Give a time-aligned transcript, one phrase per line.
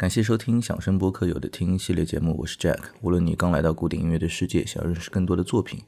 [0.00, 2.78] 感谢收听响声播客有的听系列节目，我是 Jack。
[3.02, 5.78] 无论你刚来到古典音乐的世界，想要认识更多的作品，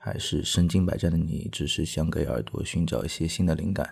[0.00, 3.88] 还是身经百战的你，只是想给耳朵寻找一些新的灵感，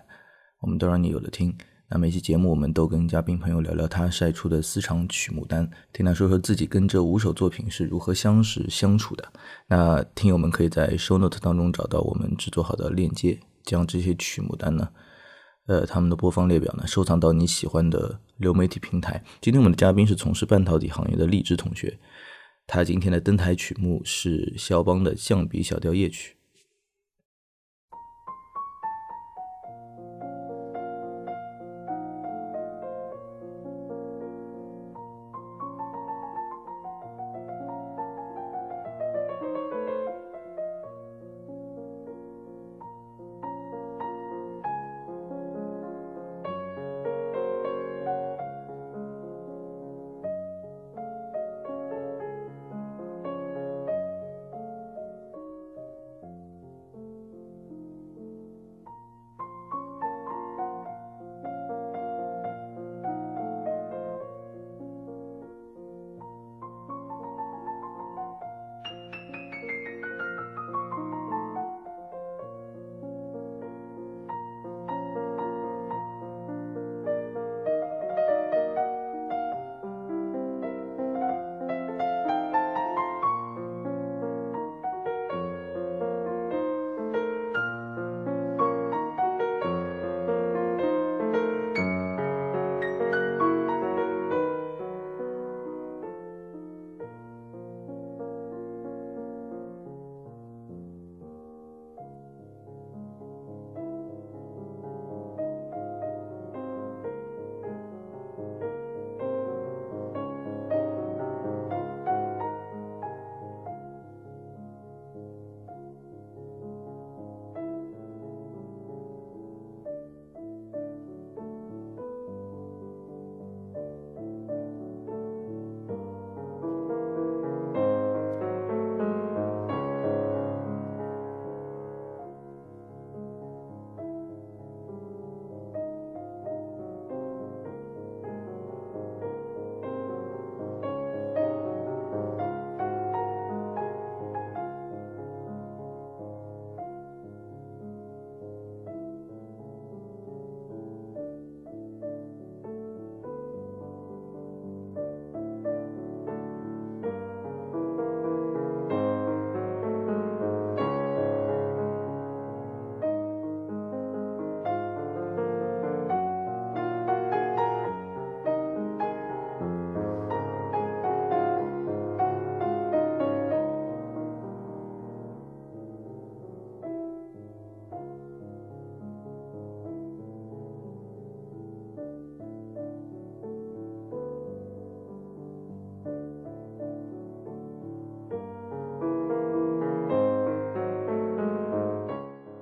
[0.62, 1.56] 我们都让你有的听。
[1.88, 9.32] 那每期节目，我们都跟嘉宾朋友聊聊他晒出的私藏曲目单，听他说说自己跟这五首作品是如何相识相处的。
[9.68, 14.88] 那听友们可以在 Show Note 当中找到我们制作好的链接，将这些曲目单呢。
[15.68, 19.22] 呃，他们的播放列表呢，收藏到你喜欢的流媒体平台。
[19.40, 21.98] 今天我们的嘉宾是从事半导体行业的荔枝同学，
[22.66, 26.37] 他今天的登台曲目是肖邦的降 B 小调夜曲。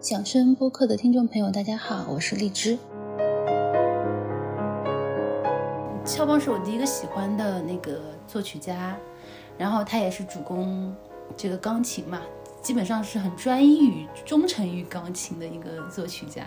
[0.06, 2.78] 响声播客的听众朋友，大家好，我是荔枝。
[6.04, 8.96] 肖邦是我第一个喜欢的那个作曲家，
[9.58, 10.94] 然后他也是主攻
[11.36, 12.22] 这个钢琴嘛，
[12.62, 16.46] 基本上是很专一于、忠诚于钢琴的一个作曲家。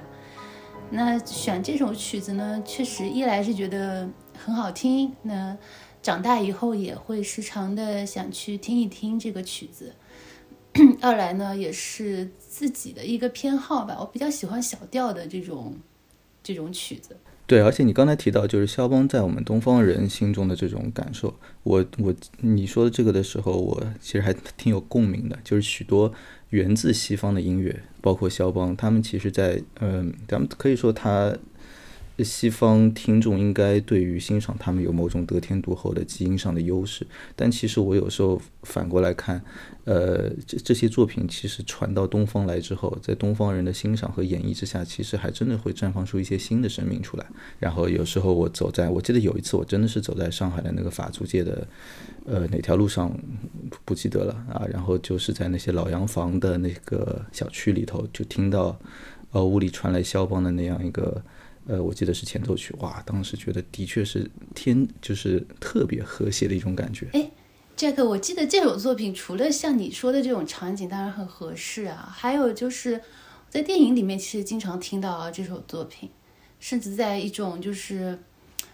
[0.89, 5.57] 那选这首曲子呢，确实一来是觉得很好听，那
[6.01, 9.93] 长大以后也会时常的想去听一听这个曲子。
[11.01, 15.75] 二来呢，也是自己的一个偏好吧，我比较喜欢小调的这种
[16.43, 17.17] 这种曲子。
[17.47, 25.37] 对，而且你刚才提到，就是肖邦在我们东方人心中的这种感受，我我你说的这个的时候，我其实还挺有共鸣的。
[25.43, 26.13] 就是许多
[26.49, 31.35] 源自西方的音乐，包括肖邦，他们其实在嗯，咱们可以说他。
[32.23, 37.05] 西方听众应该对于欣赏他们有某种得天独厚的基因上的优势，
[37.35, 39.41] 但其实我有时候反过来看，
[39.85, 47.25] 呃，这这些作品其实传到东方来之后，在东方人的欣赏和演绎之下，其实还真的会绽放出一些新的生命出来。
[47.59, 51.67] 然后有时候我走在，我记得有一次我真的是走在上海的那个法租界的，
[52.25, 53.11] 呃，哪条路上
[53.85, 58.79] 不记得了啊，然后就是在那些老洋房的那个小区里头，就听到，
[59.31, 61.21] 呃，屋里传来肖邦的那样一个。
[61.69, 67.07] 呃，我记得是前奏曲，哇，当时觉得的确是天，就是特别和谐的一种感觉。
[67.13, 67.29] 哎
[67.77, 72.99] ，Jack，我记得这首作品除了像你说的这种场景，当然很合适啊，还有就是
[73.51, 76.09] 在电影里面其实经常听到啊这首作品，
[76.59, 78.17] 甚至在一种就是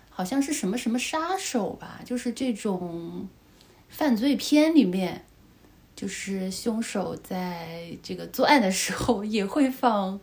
[0.09, 3.27] 好像是什么什么杀手吧，就是这种
[3.89, 5.25] 犯罪片里面，
[5.97, 10.17] 就是凶手在这个作案的时候也会放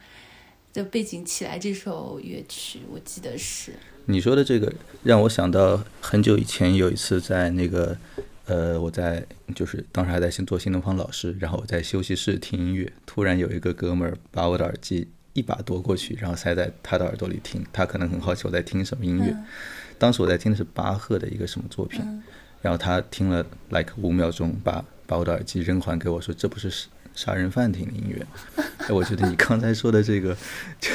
[0.73, 3.73] 的背景起来这首乐曲，我记得是。
[4.07, 4.73] 你说的这个
[5.03, 7.97] 让我想到很久以前有一次在那个。
[8.47, 9.25] 呃，我在
[9.55, 17.65] 就是当时还在新做新东方老师，然后我在休息室听音乐，突然有一个哥们儿把我的耳机一把夺过去，然后塞在他的耳朵里听。
[17.73, 19.35] 他可能很好奇我在听什么音乐。
[19.97, 22.03] 当时我在听的是巴赫的一个什么作品，
[22.61, 26.89] 然后他听了 like 五秒钟，把把我的耳机扔还给我，说这不是。
[27.15, 28.27] 杀人犯听的音乐，
[28.79, 30.37] 哎，我觉得你刚才说的这个，
[30.81, 30.91] 就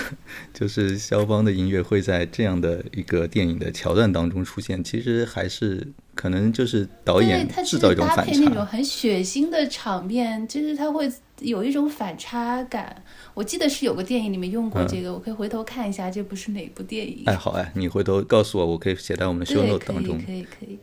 [0.53, 8.25] 就是肖邦的音乐会在这样的一个电影的桥段当中出现，其实还是可能就是导演制造一种反差。
[8.25, 13.03] 搭配那种很血腥的场面，就是他会有一种反差感。
[13.33, 17.23] 我记得是有个电影里面用过这个，我可以回头看一下，这不是哪部电影？
[17.27, 20.19] 哎，好哎，你回头告诉我，我可以写在我们的 show note 当中。
[20.25, 20.79] 可以，可以。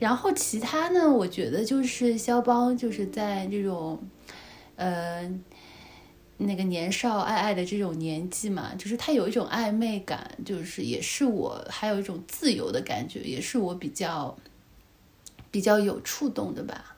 [0.00, 1.08] 然后其他呢？
[1.08, 4.02] 我觉得就是肖邦，就是在这种，
[4.76, 5.30] 呃，
[6.38, 14.34] 那个年少爱爱的这种年纪嘛，就是他有一种暧昧感，就是也是我还有一种自由的感觉，也是我比较
[15.50, 16.96] 比较有触动的吧。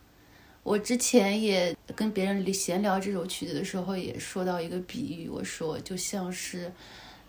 [0.63, 6.73] 我之前也跟别人闲聊这首曲子的时候，也说到一个比喻，我说就像是，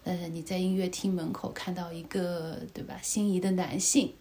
[0.04, 4.14] 呃，你在音乐厅门口看到一个对吧心仪的男性。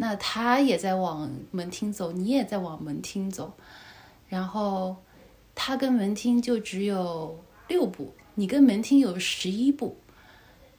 [0.00, 3.52] 那他也在往门厅走，你也在往门厅走，
[4.28, 4.96] 然后
[5.54, 9.96] 他跟门厅就只有六步，你跟门厅有十一步，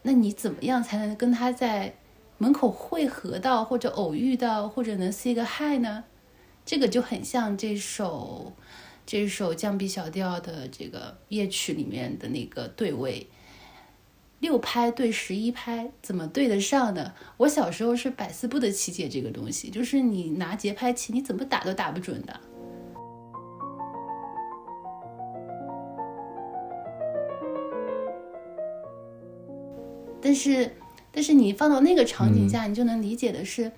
[0.04, 1.96] 那你怎么样才能跟他在
[2.38, 6.06] 门口汇合到，或者偶遇到，或者能 say 个 hi 呢？
[6.66, 8.54] 这个就很像这首
[9.06, 13.28] 这首降 B 小调的这个夜曲里面的那个对位。
[14.40, 17.14] 六拍对十一拍怎么对得上呢？
[17.38, 22.40] 我小时候是百思不得其解这个东西，就是你拿节拍器，你怎么打都打不准的。
[30.22, 30.76] 但是，
[31.12, 33.72] 但是你放到那个场景下，你就能理解的是，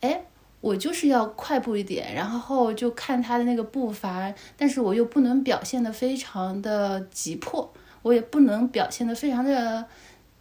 [0.00, 0.24] 哎，
[0.60, 7.72] 我就是要快步一点，然后就看他的那个步伐，但是我又不能表现的非常的急迫。
[8.02, 9.86] 我也不能表现的非常的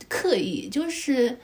[0.10, 1.38] 刻意，就是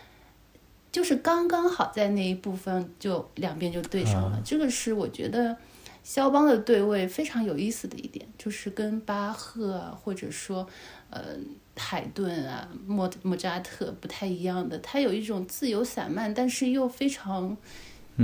[0.92, 4.42] 就是刚刚好在那一部分就两边就对上了。
[4.44, 5.56] 这个是我觉得
[6.04, 10.68] 肖邦的对位非常有意思的一点，就是跟巴赫啊或者说
[11.12, 11.36] 呃
[11.76, 17.56] 海顿啊莫莫扎特不太一样的，他有一种自由散漫，但是又非常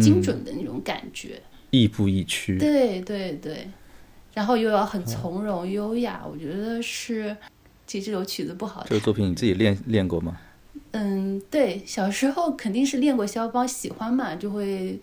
[0.02, 2.58] 精准的那种感觉，亦步亦趋。
[2.58, 3.70] 对对对，
[4.34, 7.38] 然后又要很从容优雅，我觉得是。
[7.86, 8.86] 其实这首曲子不好。
[8.90, 10.38] 这个作品你自己练练过吗？
[10.92, 15.00] 嗯，对，小时候肯定是练过肖邦，喜欢嘛，就会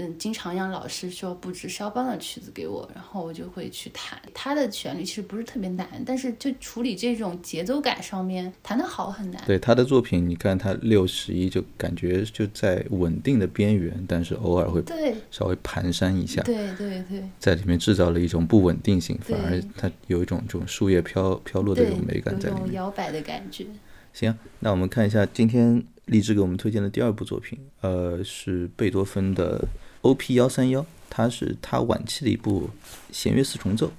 [0.00, 4.18] 嗯，经常让老师说布置肖邦的曲子给我，然后我就会去弹。
[4.32, 9.42] 他的旋律其实不是特别难，但是就处理这种节奏感上面弹得好很难。
[9.46, 22.72] 对他的作品，你看他六十一就感觉就在稳定的边缘，但是偶尔会对稍微蹒跚一下，对对对在里面制造了一种不稳定性，反而它有一种这种树叶飘飘落的对这种美感在里面。
[22.72, 23.66] 摇摆的感觉。
[24.14, 29.64] 行，那我们看一下今天荔枝给我们推荐的第二部作品，呃，是贝多芬的
[30.02, 30.34] O.P.
[30.34, 32.70] 幺三幺，它是它晚期的一部
[33.12, 33.92] 弦乐四重奏。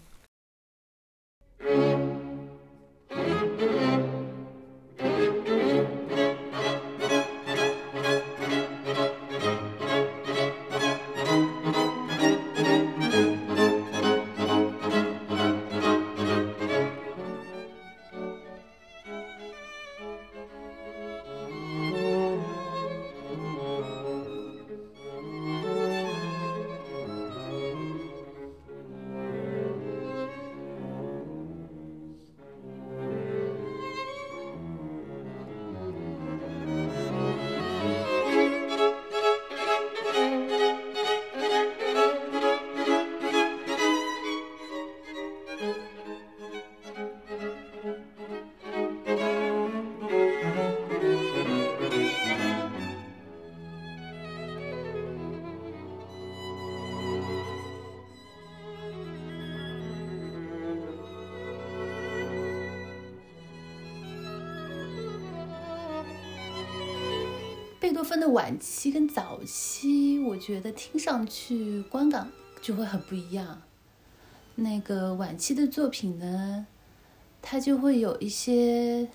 [68.01, 72.27] 贝多芬的晚期跟早期，我觉得听上去观感
[72.59, 73.61] 就会很不一样。
[74.55, 76.65] 那个晚期的作品呢，
[77.43, 79.07] 它就会有一些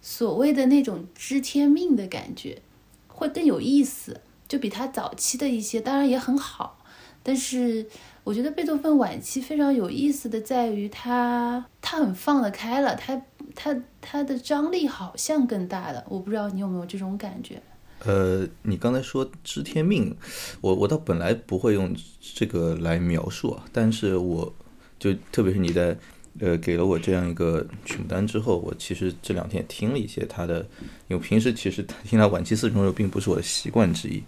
[0.00, 2.62] 所谓的那种知天命的感觉，
[3.08, 6.84] 会更有意思，就比他早期的一些，当然也很好。
[7.24, 7.88] 但是
[8.22, 13.20] 我觉得贝多芬晚期非常有意思的在于他，他很放得开了，他
[13.56, 16.06] 他他的张力好像更大了。
[16.08, 17.60] 我不知道你有没有这种感觉？
[18.04, 20.14] 呃，你刚才说知天命，
[20.60, 21.94] 我我倒本来不会用
[22.34, 24.54] 这个来描述啊，但是我
[24.98, 25.96] 就特别是你在
[26.38, 30.60] 呃给了我这样一个曲目单之后，我其实这两天也听了一些他的，
[31.08, 34.22] 因为平时其实听他晚期四重奏并不是我的习惯之一。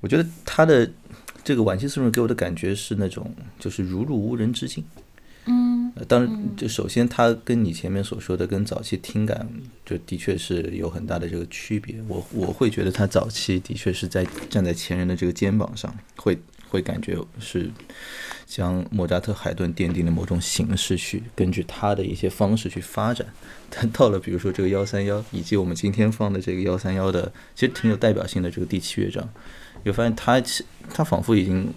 [0.00, 0.88] 我觉得他的
[1.42, 4.82] 这个晚期四重奏给我的感觉是那种就是如入无人之境。
[6.06, 9.48] 当然，就首先它跟你前面所说的跟早期听感，
[9.84, 11.96] 就的确是有很大的这个区别。
[12.06, 16.38] 我我会觉得他早期的确是在站在前人的这个肩膀上，会
[16.68, 17.70] 会感觉是
[18.46, 23.26] 将莫扎特、海顿奠定的某种形式去根据他的一些方式去发展。
[23.70, 29.28] 但到了比如说这个幺三幺，以及我们今天放的这个幺三幺的，其实挺有代表性的这个第七乐章，
[29.84, 31.72] 你会发现他其他仿佛已经。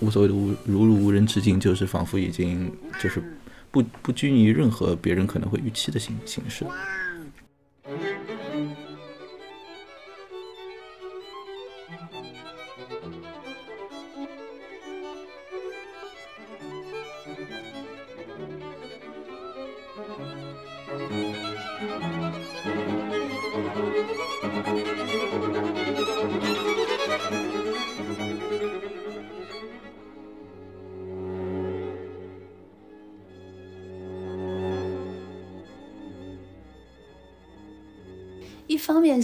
[0.00, 3.22] 无所谓的无如入无人之境，就是仿佛已经就是
[3.70, 6.64] 不不拘泥于任何别人可能会预期的形形式。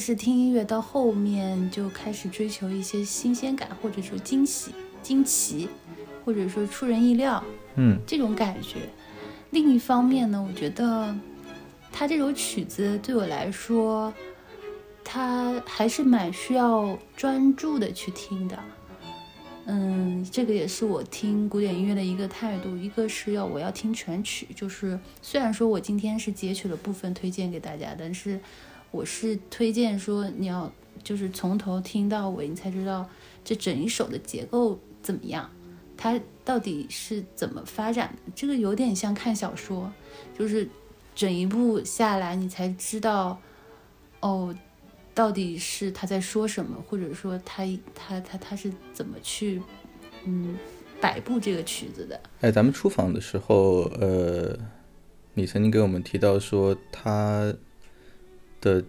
[0.04, 4.70] 是听音乐到后面就开始追求一些新鲜感，或者说惊喜、
[5.02, 5.66] 惊奇，
[6.22, 7.42] 或者说出人意料
[7.76, 8.80] 嗯这种感觉。
[9.48, 11.16] 另一方面呢，我觉得
[11.90, 14.12] 他这首曲子对我来说，
[15.02, 18.58] 他还是蛮需要专注的去听的。
[19.64, 22.76] 嗯，这个也是我听古典音乐的一个态度。
[22.76, 28.38] 一个是要我要听全曲，就是虽然说我今天是截取了部分推荐给大家，但是
[28.94, 30.72] 我是推荐说你要
[31.02, 33.08] 就是从头听到尾，你才知道
[33.44, 35.50] 这整一首的结构怎么样，
[35.96, 38.32] 它到底是怎么发展的。
[38.36, 39.92] 这个有点像看小说，
[40.38, 40.68] 就是
[41.12, 43.38] 整一部下来，你才知道
[44.20, 44.54] 哦。
[45.16, 49.62] 到底是他在说什么，或者说他他他他是怎么去
[50.24, 50.56] 嗯
[51.00, 52.20] 摆布这个曲子的？
[52.40, 54.58] 哎，咱们出访的时候，呃，
[55.34, 57.54] 你曾经给我们提到说他
[58.64, 58.82] 的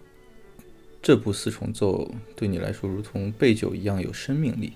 [1.02, 4.72] 这部四重奏对你来说如同备酒一样有生命力。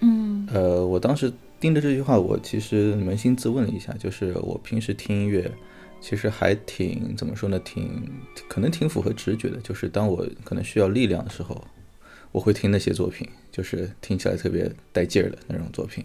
[0.00, 5.50] 嗯呃，我当时盯着这句话，我其实扪心自问了一下，就是我平时听音乐。
[6.02, 7.58] 其实还挺怎么说呢？
[7.58, 8.10] 挺
[8.48, 11.62] 可能挺符合直觉的，就是当我可能需要力量的时候，
[12.32, 16.02] 我会听那些作品，就是听起来特别带劲儿的那种作品，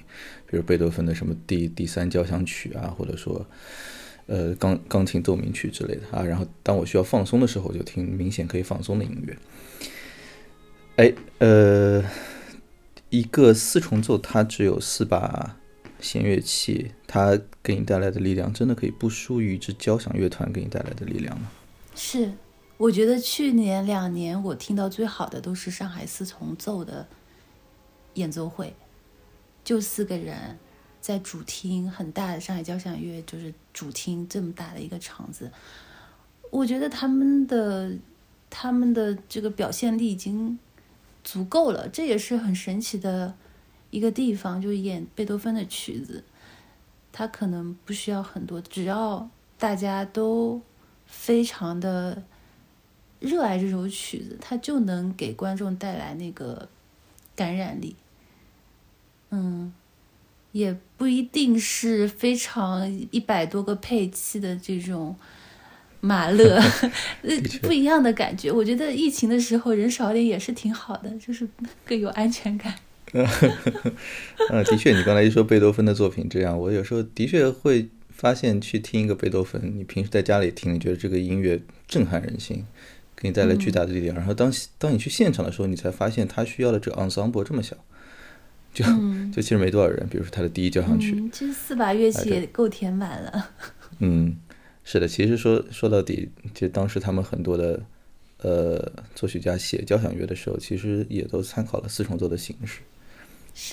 [0.52, 3.48] 比如贝多芬的什么第第三交响曲啊，或者说
[4.28, 6.24] 呃钢钢琴奏鸣曲之类的啊。
[6.24, 9.38] 然后当我需要放松的时候，就听明显可以放松的音乐。
[10.98, 12.04] 哎，呃，
[13.10, 15.58] 一个四重奏它只有四把
[16.00, 21.52] 弦乐器，它给你带来的力量真的可以不输于一支交响乐团给你带来的力量吗？
[21.96, 22.32] 是。
[22.78, 27.08] 我觉得去年两年我听到最好的都是上海四重奏的
[28.16, 28.76] 演奏会，
[29.64, 30.60] 就四个人
[31.06, 35.52] 在主厅很大的上海交响乐就是主厅这么大的一个场子，
[36.50, 37.94] 我觉得他们的
[38.50, 40.58] 他们的这个表现力已经
[41.24, 43.36] 足够了，这也是很神奇的
[43.92, 44.60] 一个地方。
[44.60, 46.24] 就演贝多芬的曲子，
[47.12, 50.60] 他可能不需要很多，只要大家都
[51.06, 52.24] 非常的。
[53.22, 56.68] 热爱这首曲子，它就能给观众带来那个
[57.36, 57.96] 感染力。
[59.30, 59.74] 嗯，
[60.56, 65.14] 也不一定是非常一百多个配器的这种
[66.00, 66.58] 马勒，
[67.62, 68.50] 不一样的感觉。
[68.50, 71.46] 我觉得疫情的时候人少点也是挺好的，就是
[71.84, 72.74] 更有安全感。
[73.12, 73.28] 嗯，
[74.64, 82.64] 的确，你刚才一说贝多芬的作品这样，我有时候的确会发现，去听一个贝多芬，你平时在家里听，你觉得这个音乐震撼人心。
[83.18, 87.76] 给你带来巨大的力量，然后当当你去现场的时候，你才发现他需要的这个 ensemble 这么小，
[88.76, 88.86] 就
[89.34, 90.08] 就其实没多少人。
[90.08, 93.50] 比如说他的第一交响曲，其实四把乐器也够填满了。
[94.00, 94.36] 嗯，
[94.84, 97.82] 是的，其实说说到底，其实当时他们很多的
[98.40, 102.82] 呃作曲家写交响乐的时候，其实也都参考了四重奏的形式，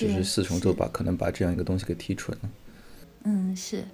[0.07, 2.51] 就是四重奏把可能把这样一个东西给提纯了。
[3.25, 3.85] 嗯，是。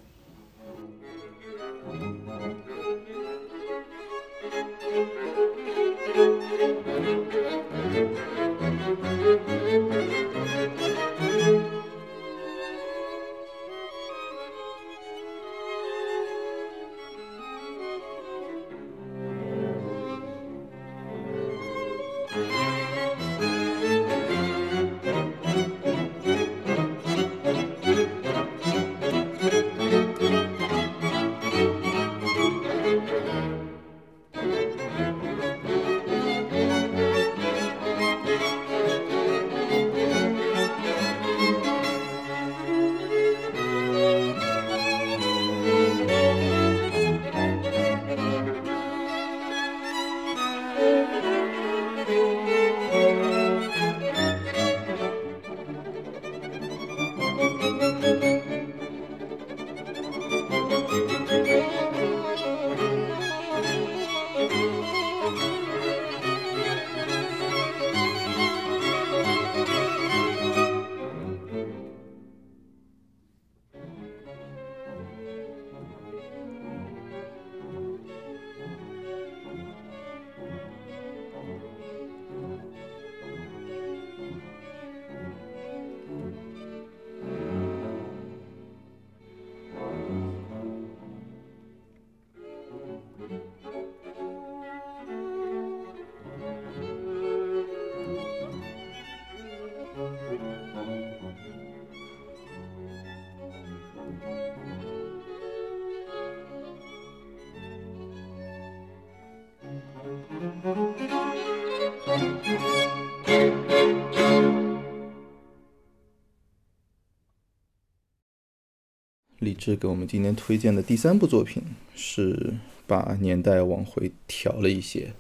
[119.38, 121.62] 李志给我们今天推荐的第三部作品
[121.94, 122.54] 是
[122.88, 125.12] 把年代往回调了一些，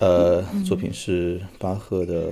[0.00, 2.30] 呃，作品是巴赫的，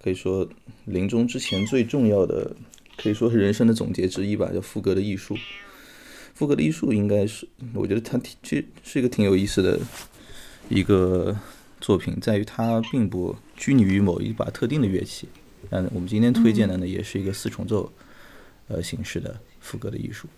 [0.00, 0.48] 可以说
[0.84, 2.54] 临终之前最重要的，
[2.96, 5.34] 可以说是人生的总结之一吧，叫《赋格的艺术》。
[6.32, 9.80] 《赋格的艺术》应该是，我觉得它挺，其实是一个挺有意思的
[10.68, 11.36] 一个
[11.80, 15.28] 作品，在于它并不拘泥于某一把特定的乐器。
[15.70, 17.90] 嗯，我们今天推荐的呢，也是一个四重奏，
[18.68, 19.40] 呃，形式的。
[19.66, 20.28] 副歌的艺术。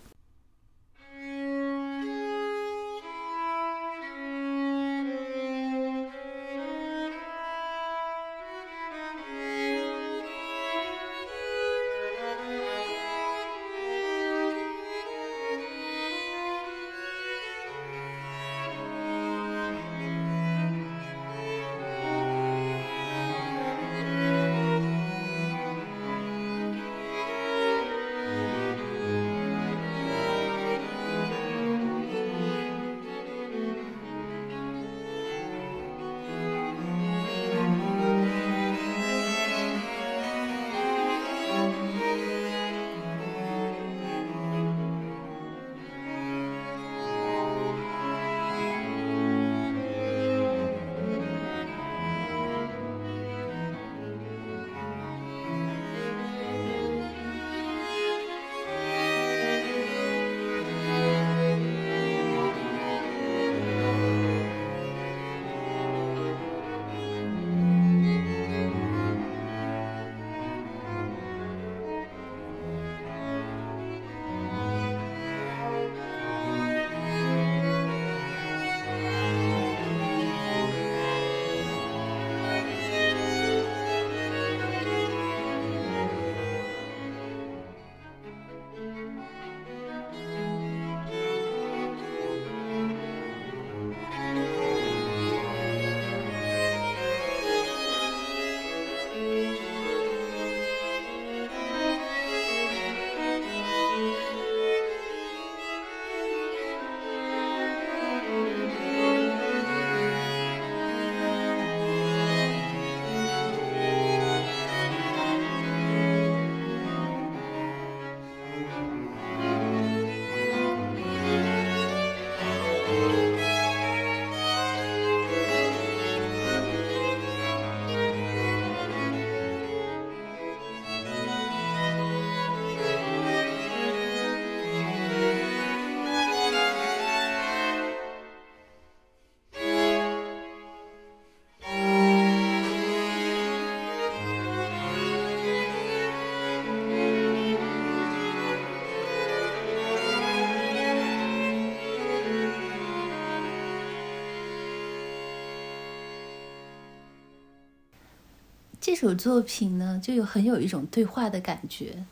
[159.01, 162.03] 这首作品呢，就有很有一种对话的感觉。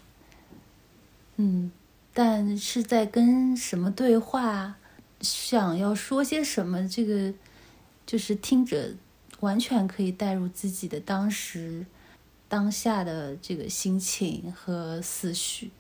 [1.35, 1.69] 嗯，
[2.13, 4.77] 但是在跟什么对话，
[5.19, 7.33] 想要说些什么，这个
[8.05, 8.91] 就是听着
[9.41, 11.85] 完全可以带入自己的当时
[12.47, 15.71] 当下的这个心情和思绪，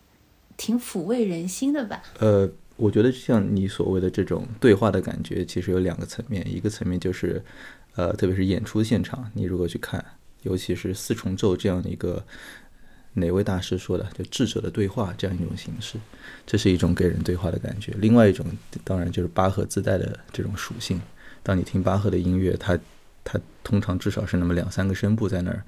[0.57, 2.03] 挺抚慰人心的吧。
[2.19, 7.41] 呃，我觉得像你所谓的这种对话的感觉，其实有两个层面，一个层面就是，
[7.95, 10.03] 呃，特别是演出现场，你如果去看，
[10.43, 12.23] 尤其是四重奏这样的一个。
[13.13, 14.05] 哪位大师说的？
[14.15, 15.97] 就智者的对话这样一种形式，
[16.45, 17.91] 这是一种给人对话的感觉。
[17.97, 18.45] 另外一种，
[18.83, 21.01] 当然就是巴赫自带的这种属性。
[21.41, 22.77] 当你听巴赫的音乐，他
[23.23, 25.63] 他通常至少是那么两三个声部在那儿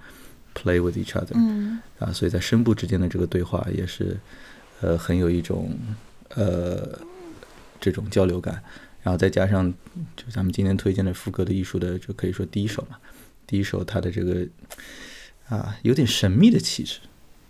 [0.54, 4.16] play with each other，嗯啊，所以在声部之间的这个对话也是，
[4.82, 5.76] 呃，很有一种
[6.36, 7.00] 呃
[7.82, 8.62] 这种交流感。
[9.02, 9.74] 然后再加上
[10.16, 13.00] 就咱们今天推荐的副歌的艺术的，就可以说第一首嘛，
[13.50, 14.46] 第一首他的这个
[15.48, 17.00] 啊有点神秘的气质。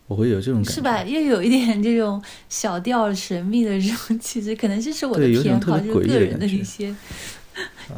[0.08, 1.04] 我会有这种感觉，是吧？
[1.04, 6.96] 又有一点这种小调神秘的这种气质，可能这是我的偏好，就是个人的一些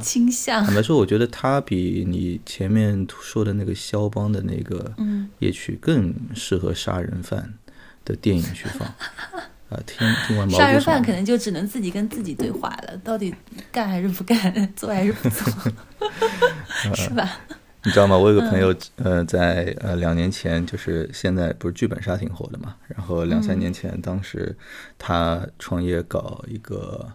[0.01, 0.65] 倾向。
[0.65, 4.93] 坦白说，我觉得他比你前面说的那个肖邦的那个
[5.39, 7.53] 夜曲更适合杀人犯
[8.03, 8.85] 的电影去放。
[9.71, 13.33] 啊，听听完杀人犯可能就只能自己跟自己对话了，到底
[13.71, 15.47] 干还是不干，做还是不做，
[16.93, 17.39] 是吧？
[17.83, 18.15] 你知道吗？
[18.15, 22.75] 我有个朋友，呃，在呃两年前，就是现在不是剧本杀挺火的嘛。
[22.87, 24.55] 然后两三年前，当时
[24.99, 27.11] 他创业搞一个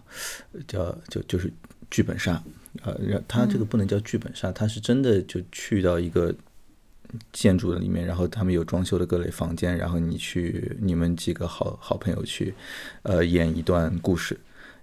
[0.67, 1.49] 叫就就是
[1.89, 2.43] 剧本杀，
[2.83, 2.99] 呃，
[3.29, 6.35] 他这个不能叫剧本杀，他是真的就去到一个
[7.31, 12.53] 建筑的里面，然后他们有装修的各类房间，然后你去你们几个好好朋友去，
[13.03, 14.37] 呃，演一段故事。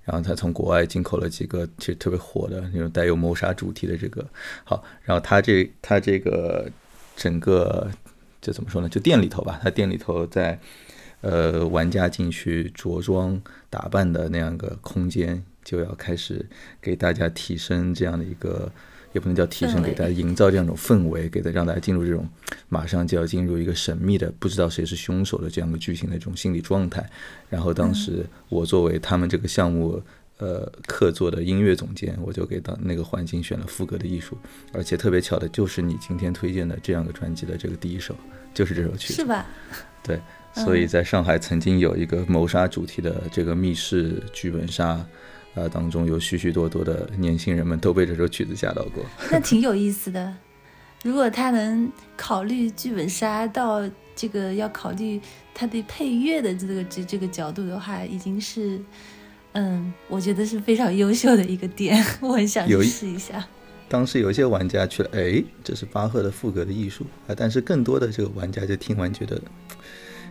[0.04, 4.24] 然后他从国外进口了几个其实特别火的那种带有谋杀主题的这个
[4.62, 6.70] 好，然后他这他这个
[7.16, 7.90] 整个
[8.40, 8.88] 就怎么说呢？
[8.88, 10.58] 就店里头吧，他店里头在
[11.22, 13.40] 呃玩家进去着装
[13.70, 16.44] 打扮的那样个空间，就要开始
[16.82, 18.70] 给大家提升这样的一个，
[19.14, 22.28] 也不能叫提升，给大家营造这样一种氛围，给他让大家进入这种
[22.68, 27.08] 马上就要进入一个神秘的不知道谁是凶手的这样的剧情的这种心理状态。
[27.48, 30.02] 然后当时我作为他们这个项目
[30.38, 34.36] 呃客座的音乐总监，我就给到那个环境选了副歌的艺术，
[34.72, 38.16] 而且特别巧的就是你今天推荐的这样的专辑的这个第一首
[38.52, 39.46] 就是这首曲子，是吧？
[40.02, 40.20] 对，
[40.54, 45.06] 所以在上海曾经有一个谋杀主题的这个密室剧本杀。
[45.54, 50.34] 呃，当中有许许多多的年轻人们都被这首曲子吓到过， 那挺有意思的。
[51.04, 53.82] 如果他能考虑剧本杀到
[54.16, 55.20] 这个要考虑
[55.54, 58.80] 他对配乐的这个这这个角度的话，已经是，
[59.52, 63.46] 嗯，我觉得是非常优秀的一个点， 我很想去试一下。
[63.86, 69.38] 当时有一些玩家去了，哎，这是巴赫的赋格的艺术啊，但是更多的这个玩家就听完觉得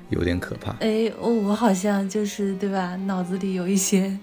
[0.10, 0.72] 有点可怕。
[0.80, 4.18] 哎，我好像就是对吧，脑子里有一些。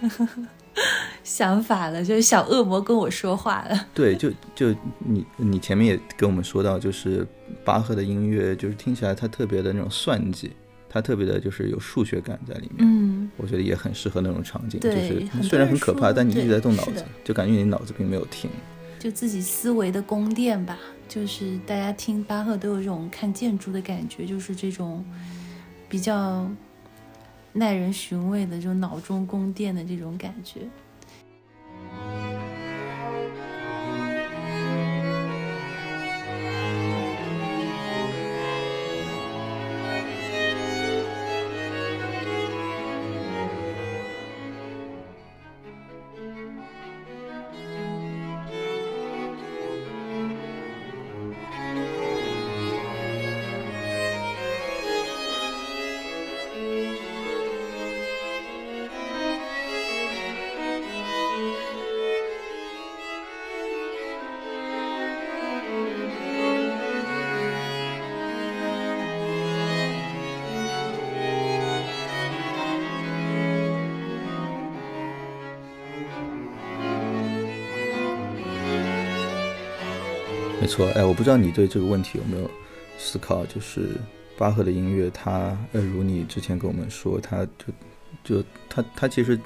[1.24, 3.86] 想法了，就是小恶魔跟我说话了。
[3.92, 7.26] 对，就就你你前面也跟我们说到，就是
[7.64, 10.52] 巴赫的音乐，就是听起来他特别的那种算计，
[10.88, 12.78] 他特别的就是有数学感在里面。
[12.78, 18.48] 嗯，我觉得也很适合那种场景，就是虽然很可怕，但你一直在动脑子，就感觉你脑子并没有停。
[19.00, 25.04] 就自己思维的宫殿吧，就是大家听巴赫都有这种看建筑的感觉，就是这种
[25.88, 26.48] 比较。
[27.58, 30.60] 耐人寻味的就脑中宫殿的这种感觉。
[80.60, 82.50] 没错，哎，我不知道你对这个问题有没有
[82.98, 83.90] 思考，就是
[84.36, 87.72] 巴赫的音乐，它呃，如你之前跟我们说，它就
[88.24, 89.38] 就它它其实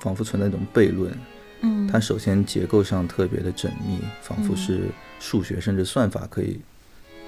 [0.00, 1.16] 仿佛存在一种悖论，
[1.60, 4.88] 嗯，它首先结构上特别的缜密，仿佛是
[5.20, 6.60] 数学甚至算法可以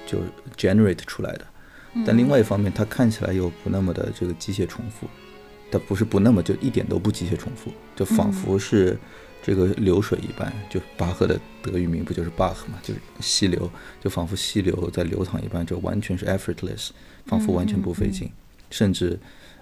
[0.05, 0.19] 就
[0.57, 1.47] generate 出来的，
[2.05, 5.07] 但另外一方面，它看起来又不那么的这个机械重复，
[5.71, 8.97] 它不是不那么就一点都不机械重复，就仿佛是
[9.41, 13.69] 这个流水一般，就巴赫的德语名不就是 Bach 嘛，就是溪流，
[14.01, 16.89] 就仿佛溪流在流淌一般，就完全是 effortless，
[17.25, 18.29] 仿佛完全不费劲，
[18.69, 19.17] 甚至，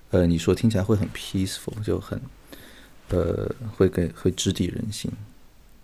[0.10, 2.20] 呃，你说听起来会很 peaceful，就很，
[3.10, 5.12] 呃，会给会直抵人心。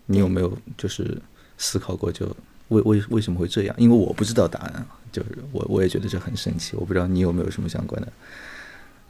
[0.06, 1.20] 你有没有就是
[1.56, 2.26] 思考过，就
[2.68, 3.74] 为为为什么会这样？
[3.78, 8.12] 因为我不知道答案啊，就是我我也觉得这很神奇，我不知道你有没有什么相关的。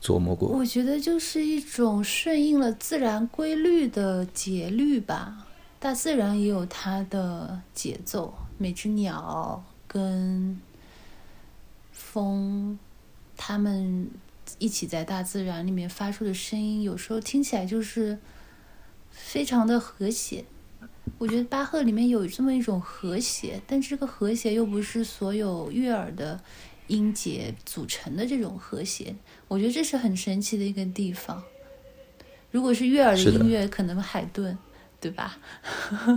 [0.05, 5.47] 琢磨过，我觉得就是一种顺应了自然规律的节律吧。
[5.81, 10.61] 大自然也有它的节奏，每只鸟跟
[11.91, 12.79] 风，
[13.35, 14.11] 它们
[14.59, 18.19] 一起在大自然里面发出的声音，有时候听起来就是
[19.11, 20.45] 非常的和谐。
[21.17, 26.39] 我觉得巴赫里面有这么一种和谐，但这个和谐又不是所有悦耳的。
[26.87, 29.17] 音节组成的这种和谐，
[29.55, 31.41] 我觉得这是很神奇的一个地方。
[32.51, 34.59] 如果是悦耳的音乐，可能海顿，
[35.01, 35.39] 对吧？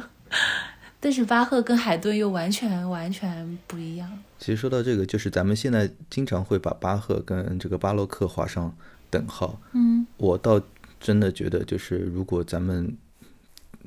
[0.99, 4.11] 但是巴赫跟海顿又完全完全不一样。
[4.39, 8.75] 其实说到这个，就是咱们现在经常会把巴赫跟这个巴洛克画上
[9.11, 9.61] 等号。
[9.73, 10.59] 嗯，我倒
[10.99, 12.97] 真的觉得，就是如果咱们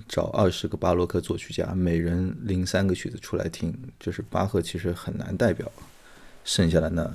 [0.09, 5.71] 找二十个巴洛克作曲家，每人拎三个曲子出来听，就是巴赫其实很难代表。
[6.45, 7.13] 剩下的那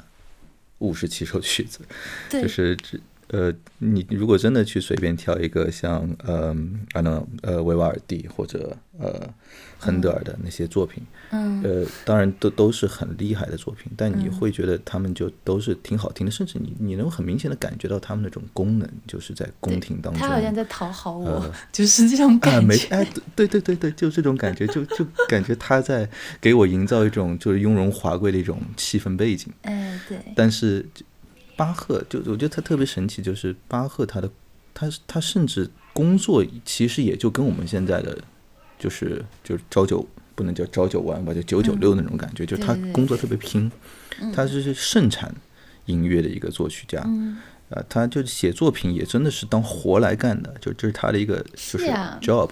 [0.80, 1.80] 五十七首曲子，
[2.30, 3.00] 就是这。
[3.30, 6.56] 呃，你如果真的去随便挑一个像呃，
[6.94, 9.28] 啊那呃维瓦尔第或者呃
[9.80, 26.08] 亨德尔的那些作品，嗯，呃，当然都都是很厉害的作品，但你会觉得他们就都是挺好听的，甚至你你能很明显的感觉到他们那种功能，就是在宫廷当中，他好像在讨好我，就是这种感觉，哎，对对对对，就这种感觉，就就感觉他在
[26.40, 30.86] 给我营造一种就是雍容华贵的一种气氛背景，哎，对，但是。
[31.56, 34.30] 巴赫就我觉得他特别神奇，就是巴赫他的
[34.74, 38.18] 他他甚至工作其实也就跟我们现在的
[38.78, 43.72] 就是就是朝九不能叫朝九晚吧，就九九六那种感觉，就是他工作特别拼，
[44.34, 45.34] 他是盛产
[45.86, 47.00] 音乐的一个作曲家，
[47.70, 51.86] 啊，他就写作品也真的是当活来干的，就这是他的一个就是
[52.22, 52.50] job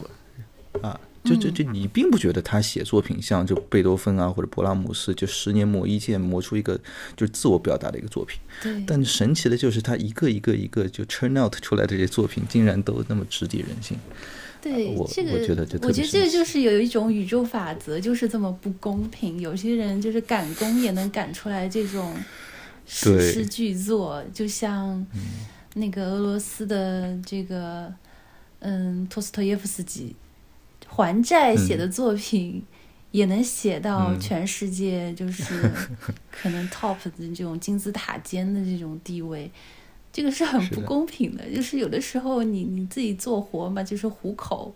[0.82, 1.00] 啊。
[1.24, 6.78] 就就就你并不觉得他写作品像就贝多芬啊或者勃拉姆斯，就十年磨一剑磨出一个
[7.16, 8.40] 就是自我表达的一个作品。
[8.62, 8.84] 对。
[8.86, 13.98] 但神奇的就是他一个一个一个就 turn out 出来的这些作品，竟然都那么直抵人心。
[14.62, 19.40] 对，这个我觉得我觉得这个就是有一种宇宙法则，就是这么不公平。
[19.40, 22.16] 有些人就是赶工也能赶出来这种
[22.86, 25.06] 史诗巨作，就像
[25.76, 27.94] 那个俄罗斯的这个
[28.60, 30.16] 嗯托斯托耶夫斯基。
[30.96, 32.64] 还债写的作品
[33.10, 35.68] 也能写到全世界，就是
[36.30, 39.50] 可能 top 的这种金字塔尖的这种地位，
[40.12, 41.44] 这个是很不公平的。
[41.50, 44.76] 就是有的时候你你自己做活嘛，就是糊口，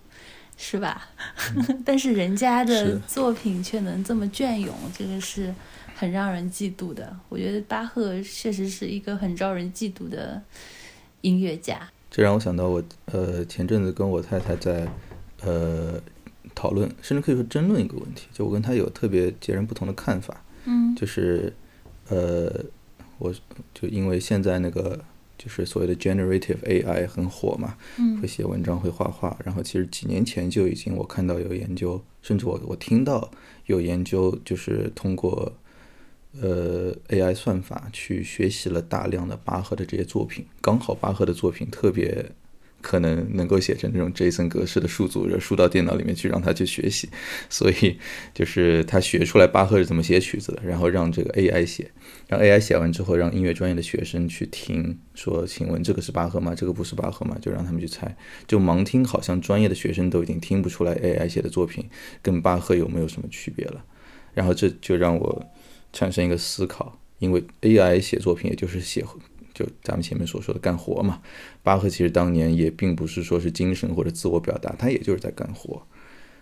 [0.58, 1.10] 是吧？
[1.86, 5.54] 但是人家的作品却能这么隽永，这个是
[5.96, 7.16] 很让人嫉妒的。
[7.30, 10.42] 我觉得巴赫确实是一个很招人嫉妒的
[11.22, 11.88] 音乐家。
[12.10, 14.88] 这让我想到我呃前阵子跟我太太在。
[15.42, 16.02] 呃，
[16.56, 20.44] 讨论甚至可以说争论一个问题，就我跟他有特别截然不同的看法。
[20.66, 21.54] 嗯，就是
[22.10, 22.52] 呃，
[23.20, 23.34] 我
[23.74, 25.00] 就因为现在那个
[25.38, 33.30] 就是所谓的 generative AI 很火嘛，嗯，会写文章会画画，然后其实几年前就已经我看到有研究，甚至我我听到
[33.68, 35.54] 有研究，就是通过
[36.42, 42.32] 呃 AI 算法去学习了大量的巴赫的这些作品，刚好巴赫的作品特别。
[42.82, 47.10] 可能能够写成这种 JSON 格式的数组，然后输到电脑里面去让他去学习，
[47.50, 47.98] 所以
[48.34, 51.92] 就是他学出来巴赫是怎么写曲子的，然后让这个 AI 写，
[52.28, 56.54] 让 AI 写完之后，让音乐专业的学生去听，说请问这个是巴赫吗？
[56.56, 57.38] 这个不是巴赫吗？
[57.42, 58.16] 就让他们去猜，
[58.48, 61.90] 就盲听，好像专业的学生都已经听不出来 AI 写的作品
[62.22, 63.84] 跟巴赫有没有什么区别了，
[64.34, 65.46] 然后这就让我
[65.92, 69.04] 产生一个思考，因为 AI 写作品也就是写。
[69.58, 71.20] 就咱们前面所说的干活嘛，
[71.64, 75.82] 巴赫其实当年也并不是说是精神或者自我表达，他也就是在干活，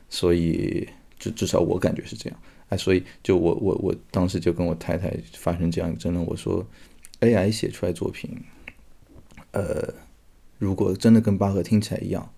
[0.10, 0.86] 所以
[1.18, 2.38] 至至少我感觉是这样。
[2.68, 6.68] 哎，所以就我我我当时就跟我太太发生这样一个争论，我说
[7.22, 8.30] AI 写出来作品，
[9.52, 9.94] 呃，
[10.58, 12.30] 如果真的跟巴赫听起来一样，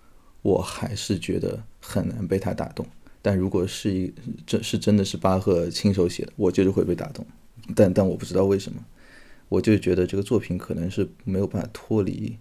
[0.42, 2.86] 我还是觉得很难被他打动。
[3.20, 4.14] 但如果是一
[4.46, 7.26] 这是真的是巴赫亲手写的，我就是会被打动。
[7.74, 8.80] 但但我不知道为什么。
[9.48, 12.36] 我就觉得这个作品可能是没有办法脱离，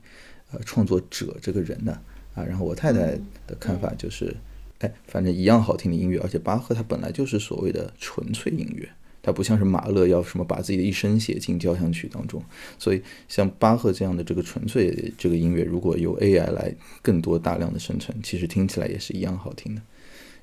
[0.52, 1.92] 呃，创作者这个人的
[2.36, 2.44] 啊。
[2.44, 3.18] 然后我太太
[3.48, 4.36] 的看法就是，
[4.80, 8.90] 哎，反正一样好听的音乐，而且巴赫他本来就是所谓的纯粹音乐，
[9.22, 12.44] 他不像是马勒要什么把自己的一生写进交响曲当中。
[12.78, 19.82] 所以像巴赫这样的这个纯粹这个音乐，如果由 AI 来更多大量的生成，其实听起来也是一样好听的。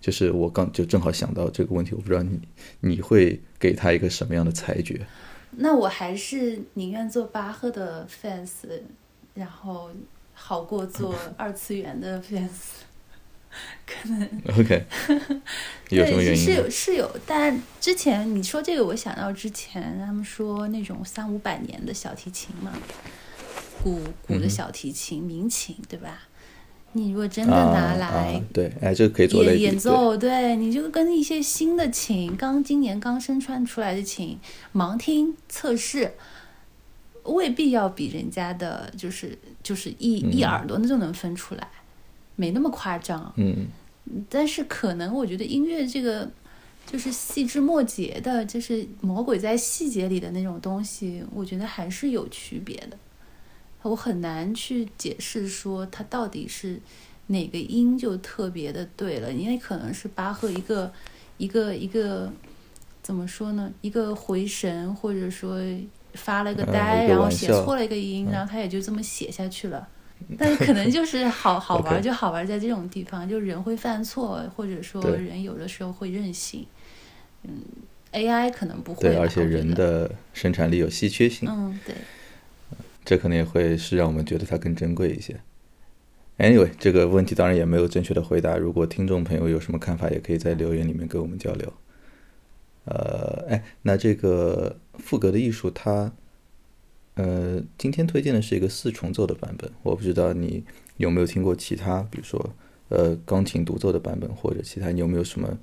[0.00, 2.38] 就是我刚就正好想到这个问题，我不知道你
[2.80, 5.00] 你会给他一个什么样的裁决？
[5.56, 8.50] 那我还是宁愿做巴赫的 fans，
[9.34, 9.90] 然后
[10.32, 12.48] 好过做 二次元的 fans。
[13.86, 14.84] 可能 OK，
[15.90, 16.44] 有什么原因？
[16.44, 22.72] 是有是有，但之前你说这个，我想到之前他们说那种三五百年的小提琴嘛，
[23.80, 26.22] 古古的小提琴、民琴，对吧？
[26.96, 34.38] 你如果真的拿来对，哎，这个可以做演演奏，对，你就跟一些新的琴，刚今年刚生产出来的琴，
[34.72, 36.14] 盲听测试，
[37.24, 41.68] 未必要比人家的，就是就是一一耳朵那就能分出来，
[42.36, 43.32] 没那么夸张。
[43.36, 43.66] 嗯，
[44.28, 46.30] 但是可能我觉得音乐这个
[46.86, 52.96] 就是细枝末节的，就是魔鬼在细节里的那种东西，我觉得还是有区别的。
[53.90, 56.80] 我很难去解释说它到底是
[57.28, 60.92] 哪个音就特别的对了，因为可能是巴赫一个
[61.38, 62.32] 一个一个
[63.02, 63.72] 怎么说呢？
[63.80, 65.58] 一个回神，或者说
[66.14, 69.88] 发了个呆，然后写错了一个音，然后他也就这么写下去了。
[70.38, 76.66] 但是可能就是好好玩，就好玩在这种地方，就人会犯错，或者说人有的时候会任性。
[77.42, 77.60] 嗯
[78.12, 79.02] ，AI 可能不会。
[79.02, 81.46] 对，而且人的生产力有稀缺性。
[81.50, 81.94] 嗯，对。
[83.04, 85.40] 这可能也会是让我们觉得它更珍贵一些。
[86.38, 88.56] Anyway，这个问题当然也没有正确的回答。
[88.56, 91.72] 如果听众朋友有什么看法，也可以在留言里面跟我们交流。
[92.86, 96.12] 呃，哎，那这个赋格的艺术，它，
[97.14, 99.70] 呃，今天推荐的是一个四重奏的版本。
[99.82, 100.64] 我不知道你
[100.96, 102.54] 有没有听过其他，比如说，
[102.88, 105.56] 呃，钢琴独奏的版本，或者其他，你有没有什么，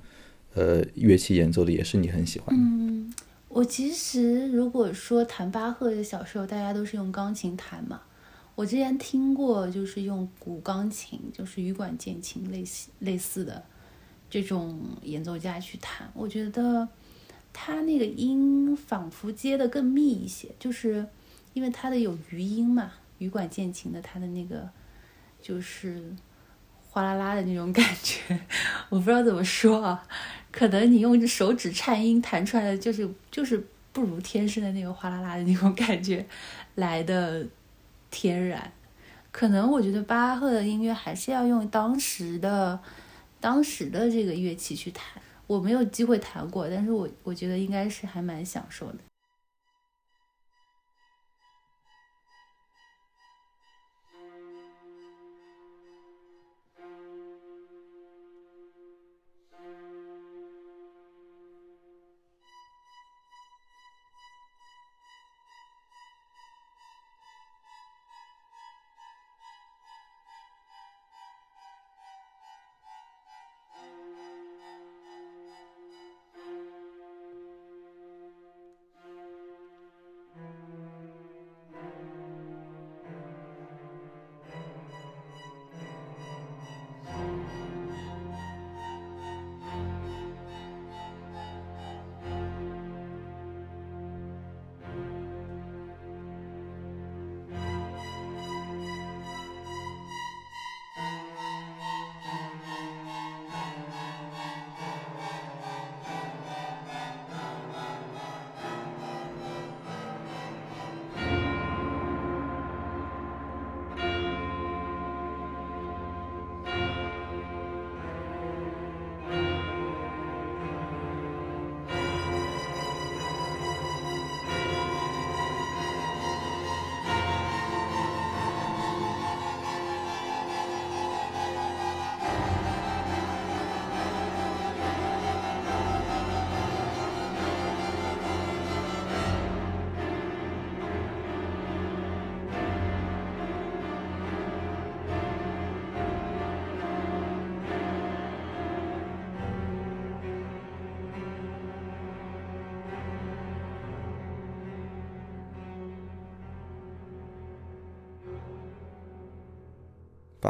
[0.54, 3.16] 呃，乐器演奏的也是你很喜欢的？
[3.54, 8.00] 我其实如果说弹巴赫的小时候，大家都是用钢琴弹嘛。
[8.54, 13.62] 我之前听过，就是用古钢琴，就是羽管键琴类似类似的
[14.30, 16.10] 这种演奏家去弹。
[16.14, 16.88] 我觉得
[17.52, 21.06] 他那个音仿佛接的更密一些，就是
[21.52, 24.66] 因为他的有余音嘛，羽管键琴的他的那个
[25.42, 26.02] 就是
[26.88, 28.40] 哗啦啦的那种感觉，
[28.88, 30.08] 我不知道怎么说啊。
[30.52, 36.24] 可能你用手指颤音弹出来的，就是就是不如天生的那个哗啦啦的那种感觉
[36.76, 37.44] 来的
[38.10, 38.70] 天然。
[39.30, 42.78] 可能我觉得巴赫的音乐还是要用当时的
[43.40, 45.20] 当时的这个乐器去弹。
[45.46, 48.98] 我没有机会弹过，但是我我觉得应该是还蛮享受的。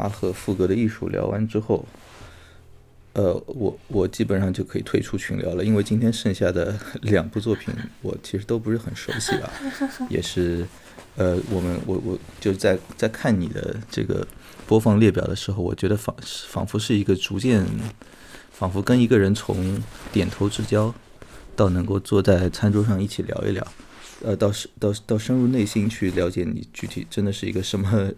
[0.03, 1.85] 巴赫赋格的艺术聊完之后，
[3.13, 9.49] 呃，我我基本上就可以退出群聊了，因为今天剩下的两部作品我其实都不是很熟悉啊，
[10.11, 10.67] 也是，
[11.15, 14.27] 呃，我们我我就在在看你的这个
[14.67, 16.13] 播放列表的时候，我觉得仿
[16.49, 17.65] 仿佛是一个逐渐，
[18.51, 19.81] 仿佛跟一个人从
[20.11, 20.93] 点头之交
[21.55, 23.65] 到能够坐在餐桌上一起聊一聊，
[24.23, 28.09] 呃，到深到到深入内心去了解你具体真的是一个什么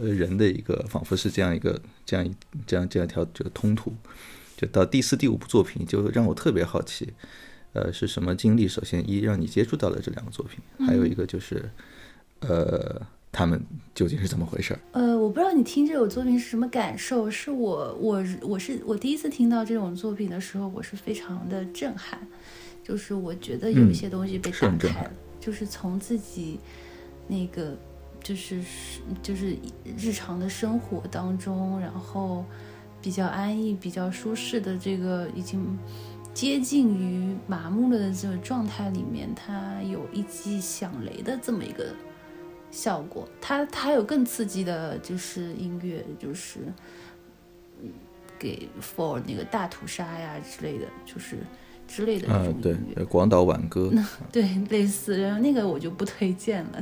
[0.00, 2.34] 呃人的一个，仿佛是这样一个这样一
[2.66, 3.92] 这样这样一条这个通途。
[4.56, 7.08] 就到第四、第五部作品，就让我特别好奇，
[7.72, 8.68] 呃，是什么经历？
[8.68, 11.68] 首先一让你接触到了这两个作品，还有一个就是，
[12.40, 13.00] 呃，
[13.32, 13.60] 他们
[13.94, 14.80] 究竟是怎么回事儿？
[14.92, 17.30] 呃，我不知道你听这首作品是什么感受。
[17.30, 22.20] 是我，我，我是我第一次听到这种作品的时候，我是非常的震撼。
[22.84, 25.10] 就是我觉得有一些东西被震撼开了，
[25.44, 26.58] 就是从自己
[27.28, 27.76] 那个
[28.22, 28.62] 就是
[29.22, 29.54] 就是
[29.98, 32.44] 日常的生活当中，然后
[33.02, 35.78] 比较安逸、比较舒适的这个已经
[36.32, 41.94] 接近于麻木了的这个状态里面，它有一击响雷的这么一个
[42.70, 43.28] 效果。
[43.42, 46.60] 它它还有更刺激的，就是音乐，就是
[47.82, 47.92] 嗯
[48.38, 51.36] 给 for 那个大屠杀呀之类的，就是
[51.86, 53.92] 之类的那啊、对种音乐。，呃广岛挽歌，
[54.32, 56.80] 对，类似，然后那个我就不推荐了，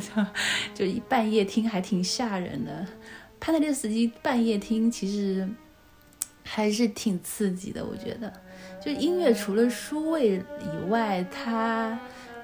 [0.74, 2.86] 就就半夜听还挺吓人的。
[3.40, 5.48] 潘特列斯基半夜听其实
[6.44, 8.32] 还是挺刺激的，我觉得。
[8.84, 11.98] 就音乐除了书味以外，它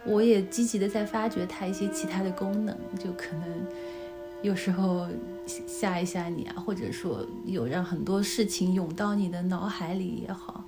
[0.04, 3.42] 我也积极的在发掘它一些其他的功能，就可能
[4.42, 5.08] 有时候
[5.46, 10.64] 吓一吓你啊，或者说有让很多事情涌到你的脑海里也好。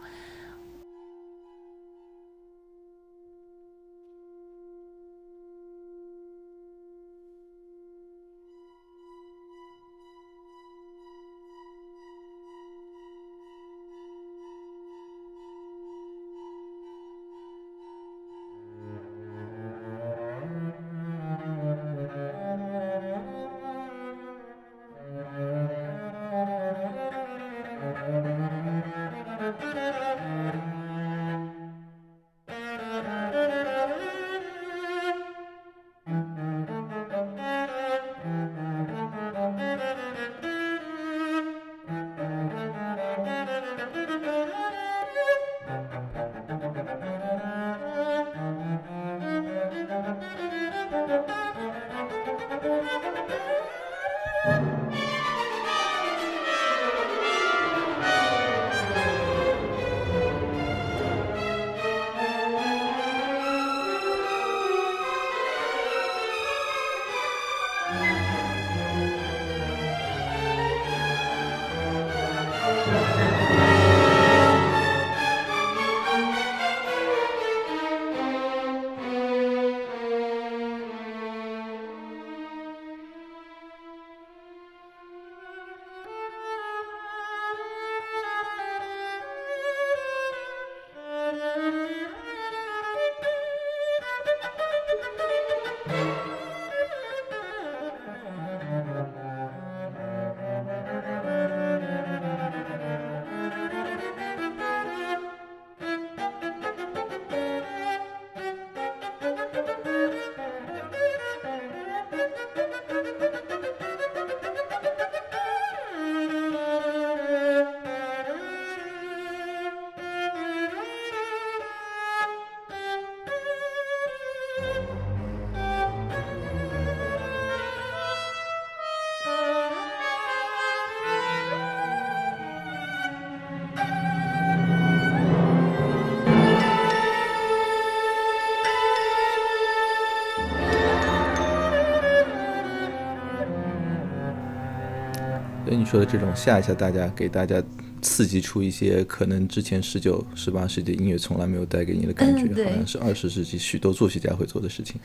[145.91, 147.61] 说的这种吓一吓大家，给大家
[148.01, 155.01] 刺激出一些可能之前十九、十八世纪音乐从来没有带给你的感觉，嗯好像是二十世纪许多作曲家会做的事情。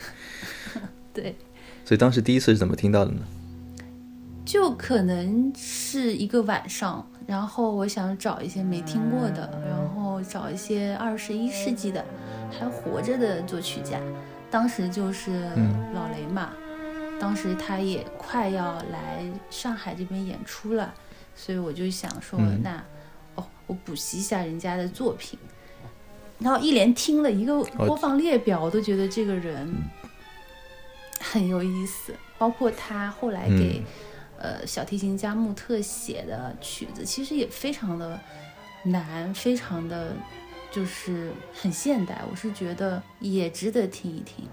[1.11, 1.35] 对，
[1.83, 3.21] 所以当时第一次是怎么听到的呢？
[4.45, 12.05] 就可能是一个晚上，然后我想找一些没听过的，然后找一些二十一世纪的
[12.51, 13.99] 还活着的作曲家。
[14.51, 16.53] 当时就是嗯老雷嘛，
[17.25, 20.93] 当时他也快要来上海这边演出了，
[21.35, 22.83] 所以我就想说，嗯那
[23.33, 25.39] 哦，我补习一下人家的作品。
[26.37, 29.73] 然后一连听了一个播放列表，我都觉得这个人
[31.19, 33.81] 很有意思，包括他后来给、
[34.37, 38.19] 呃小提琴家穆特写的曲子，其实也非常的
[38.83, 40.15] 难，非常的
[40.69, 44.47] 就是很现代，我是觉得也值得听一听。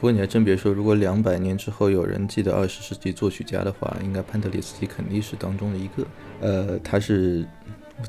[0.00, 6.06] 不过你还真别说，如果两百年之后有人记得二十世纪作曲家的话，应该潘特里斯基肯定是当中的一个。
[6.40, 7.46] 呃，他是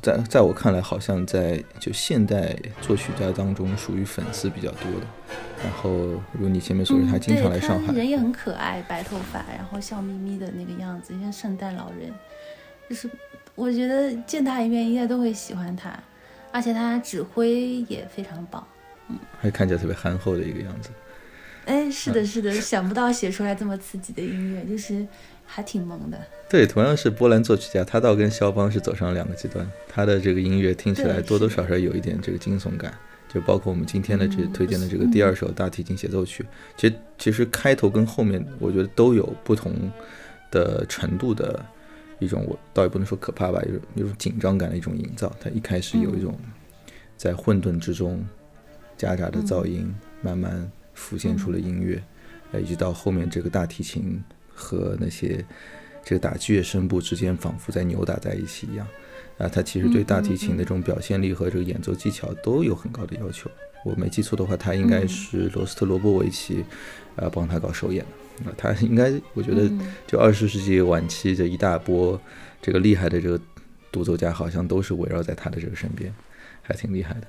[0.01, 5.05] 在在我看来，好像在就现代作曲家当中属于粉丝比较多的。
[5.61, 5.89] 然后，
[6.31, 12.09] 如你前面所说的，他经常来上海，人也很可爱，白头发，然后笑眯眯的那个样子，像圣诞老人。
[12.89, 13.09] 就是
[13.53, 15.93] 我觉得见他一面，应该都会喜欢他，
[16.53, 18.65] 而且他指挥也非常棒。
[19.09, 20.89] 嗯，还看起来特别憨厚的一个样子。
[21.71, 25.07] 哎，是的，是的，想不到写出来这么刺激的音乐，就是
[25.45, 26.19] 还挺萌的。
[26.49, 29.65] 对，同样是波兰作曲家，他倒跟肖邦是走上了两个极端。
[29.87, 32.93] 他的这个音乐听起来多多少少有一点这个惊悚感，
[33.33, 36.45] 就包括我们今天的这推荐的这个第二首大提琴协奏曲。
[36.75, 39.73] 其实，其实开头跟后面，我觉得都有不同
[40.51, 41.65] 的程度的
[42.19, 45.33] 一种，我倒也不能说可怕吧，一种一种紧张感的一种营造。
[45.39, 46.37] 它一开始有一种
[47.15, 48.21] 在混沌之中
[48.97, 50.69] 夹杂的噪音，慢慢。
[51.01, 52.01] 浮现出了音乐，
[52.51, 54.21] 呃，一直到后面这个大提琴
[54.53, 55.43] 和那些
[56.05, 58.87] 这个打击乐声部之间仿佛在扭打在一起一样，
[59.39, 63.49] 啊，他其实对大提琴的这种表现力和这个演奏技巧都有很高的要求。
[63.83, 66.63] 我没记错的话，他应该是罗斯特罗波维奇，
[67.15, 68.49] 呃，帮他搞首演的。
[68.49, 69.69] 啊，他应该，我觉得
[70.05, 72.19] 就二十世纪晚期这一大波
[72.61, 73.39] 这个厉害的这个
[73.91, 76.13] 独奏家，好像都是围绕在他的这个身边，
[76.61, 77.27] 还挺厉害的。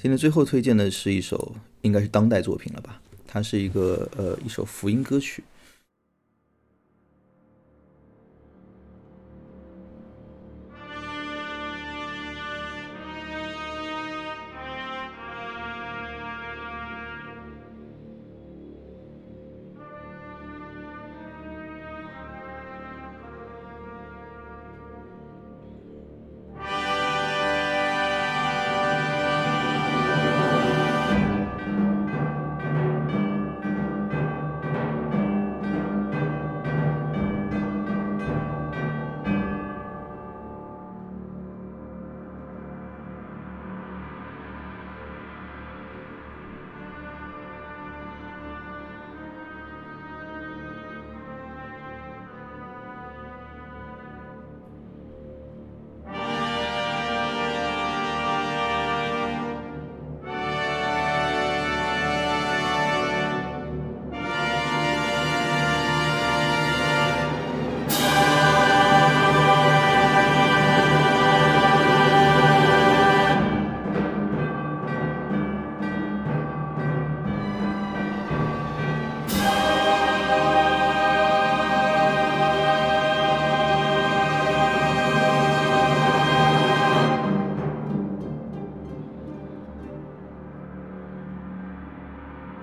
[0.00, 3.00] 今天最后推荐的是一首，应该是当代作品了吧？
[3.26, 5.42] 它是一个呃一首福音歌曲。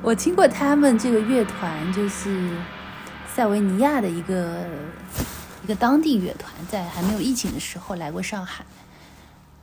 [0.05, 2.55] 我听过他们这个乐团，就是
[3.27, 4.63] 塞维尼亚的一个
[5.63, 8.63] 一个当地乐团，在还没有疫情的时候来过上海，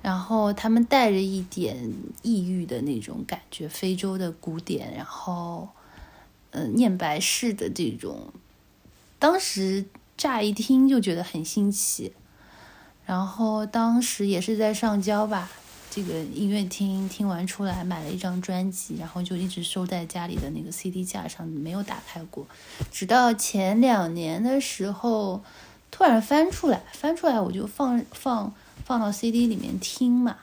[0.03, 5.69] 然后他们带着一点异域的那种感觉，非洲的古典，然后
[6.51, 8.33] 呃念白式的这种，
[9.21, 9.85] 当时
[10.17, 12.15] 乍一听就觉得很新奇，
[13.07, 15.49] 然后当时也是在上交吧。
[15.95, 22.47] 这个音乐厅听完出来，买了一张专辑，然后就一直收在家里的那个 CD 架上，没有打开过。
[22.91, 25.43] 直到前两年的时候，
[25.91, 28.55] 突然翻出来，翻出来我就放放
[28.87, 30.39] 放到 CD 里面听嘛。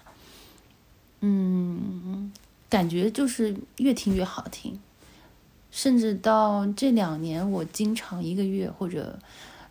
[1.22, 2.32] 嗯，
[2.70, 4.80] 感觉就是越听越好听，
[5.72, 9.18] 甚至到这两年，我经常一个月或者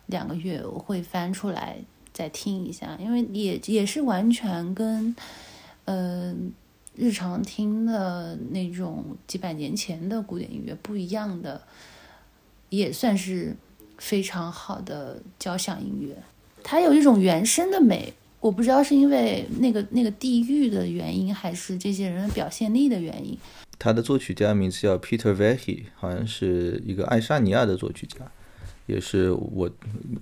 [0.07, 1.77] 两个月我会翻出来
[2.11, 5.15] 再听一下，因为也也是完全跟。
[5.91, 6.53] 嗯，
[6.95, 11.59] 日常听的那种几百年前的古典音乐不一样的，
[12.69, 13.55] 也算是
[13.97, 16.15] 非常好的交响音乐。
[16.63, 23.35] 它有一种原声的美，我不知道是因为那个那个地域的原因，还是这些人的表现力的原因。
[23.79, 28.31] 他的作曲家名字叫 Peter Vehi，好像是一个爱沙尼亚的作曲家，
[28.85, 29.67] 也是我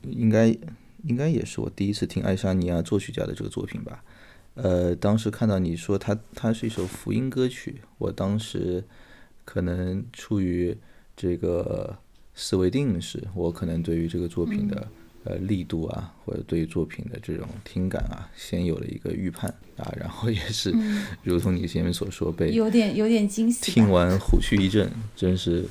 [0.10, 0.56] 应该
[1.04, 4.02] 应该也是我第一次听爱沙尼亚作曲家的这个作品吧。
[4.58, 8.84] 呃，当时看到你说它它是一首福音歌曲，我当时
[9.46, 10.76] 可能出于
[11.16, 11.96] 这个
[12.34, 14.88] 思维定式，我可能对于这个作品的
[15.26, 19.48] 呃力度啊，或者对于作品的这种听感啊，先有了一个预判
[19.78, 20.74] 啊，然后也是
[21.22, 25.66] 如同你前面所说，被有点有点惊喜，听完虎躯一震，真是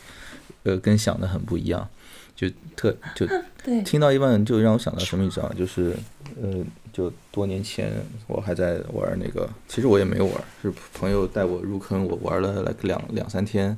[0.63, 1.89] 呃跟想的很不一样，
[2.37, 3.27] 就特就
[3.85, 5.55] 听到一半就让我想到什么你知道吗？
[5.59, 5.97] 就是
[6.41, 6.65] 呃。
[6.97, 7.93] 就多年前，
[8.27, 10.33] 我还在玩那个，其实我也没玩，
[10.63, 13.77] 是朋友带我入坑，我玩了两两三天。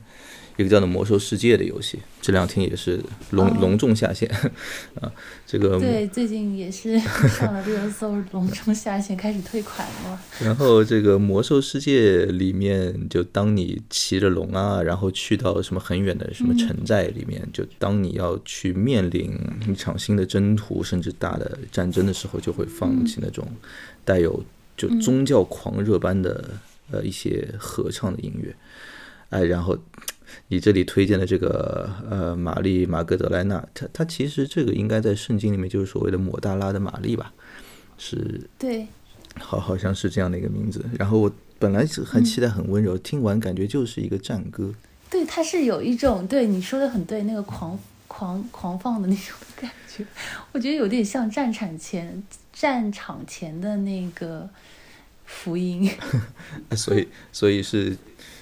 [0.59, 3.01] 一个叫做《魔兽世界》的游戏，这两天也是
[3.31, 4.29] 隆隆重下线
[5.01, 5.11] 啊。
[5.47, 6.99] 这个对，最近也是
[7.31, 10.21] 上了热搜，隆重下线，开始退款了。
[10.41, 19.33] 然后这个《魔兽世界》里面，就当你骑着龙啊，然后去到什么很远的什么城寨里面，就当你要去面临
[19.69, 23.47] 一场新的征途，甚至大的战争的时候，就会放弃那种
[24.05, 24.43] 带有
[24.77, 26.51] 就宗教狂热般的
[26.91, 28.53] 呃一些合唱的音乐，
[29.31, 29.79] 哎，然后。
[30.47, 37.33] 你这里推荐的这个呃，玛丽玛格德莱纳，她她其实这个应该在圣经里面就是所谓的抹大拉的玛丽吧？
[37.99, 38.87] 是，对，
[39.39, 40.85] 好好像是这样的一个名字。
[40.99, 44.73] 然后我本来很期待很温柔，听完感觉就是一个战歌。
[45.11, 50.07] 对，它是有一种对你说的很对，那个狂狂狂放的那种感觉，
[50.53, 52.23] 我觉得有点像战场前
[52.53, 54.49] 战场前的那个
[55.27, 55.91] 福音。
[56.77, 57.97] 所以，所以是。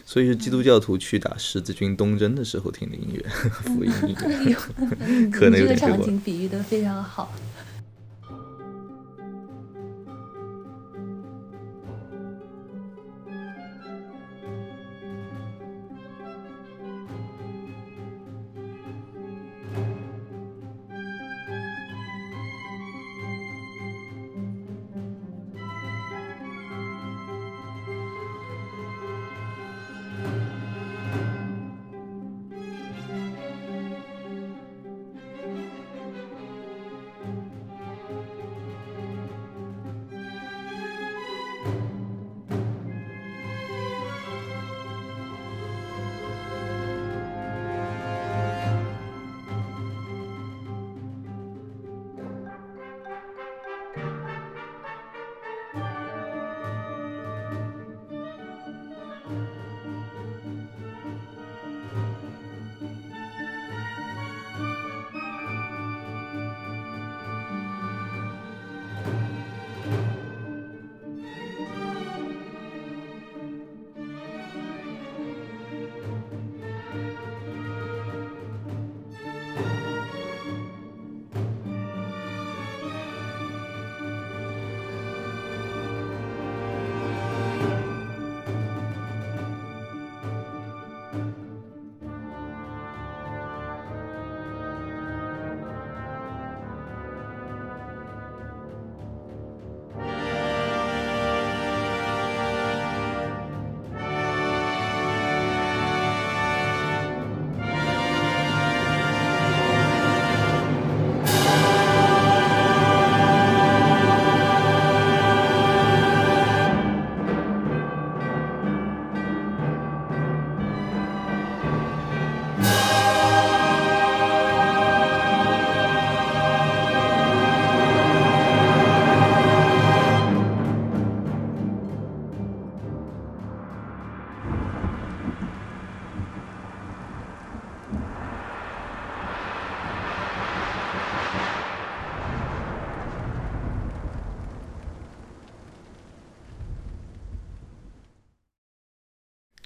[0.09, 3.23] 所以是基督教徒去打十字军东征的时候听的音乐，
[3.75, 4.55] 福音音乐，
[5.31, 7.35] 可能有点这个场景比喻的非常好。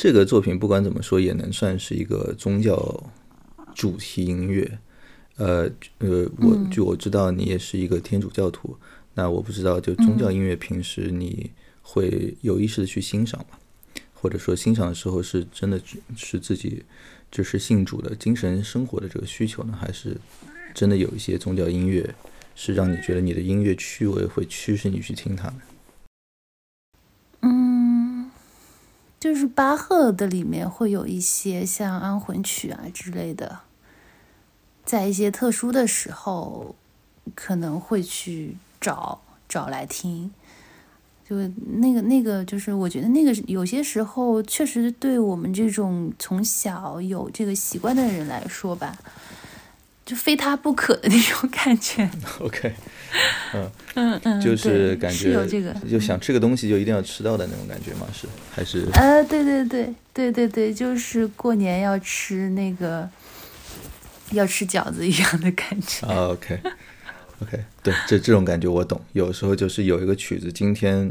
[0.03, 3.05] 这个作品不管怎么说，也能算是一个宗教
[3.74, 4.78] 主题音乐。
[5.36, 8.74] 呃呃，我据我知道，你也是一个天主教徒。
[9.12, 11.51] 那我不知道，就宗教音乐，平时你
[11.82, 13.59] 会有意识的去欣赏吗？
[14.14, 15.78] 或者说，欣赏的时候是真的
[16.16, 16.82] 是自己
[17.30, 20.16] 就是信主的精神生活的这个需求呢，还是
[20.72, 22.14] 真的有一些宗教音乐
[22.55, 25.61] 是让你觉得你的音乐趣味会驱使你去听它们？
[29.21, 33.61] 就是巴赫的里面会有一些像安魂曲啊之类的，
[34.83, 36.75] 在一些特殊的时候
[37.35, 40.33] 可能会去找找来听。
[41.29, 41.37] 就
[41.79, 48.99] 那个那个，就是我觉得那个有些时候确实对我们这种从小有这个习惯的人来说吧，
[50.11, 52.11] 就非他不可的那种感觉。
[52.40, 52.74] OK，
[53.54, 58.08] 嗯嗯嗯，就是感觉有这个，就想吃个东西就一定要吃到的那种感觉吗？
[58.12, 58.88] 是还是？
[58.94, 63.08] 呃，对对对对对对，就是过年要吃那个
[64.32, 66.04] 要吃饺子一样的感觉。
[66.08, 66.61] OK。
[67.42, 69.00] OK，对，这这种感觉我懂。
[69.12, 71.11] 有时候就是有一个曲子，今天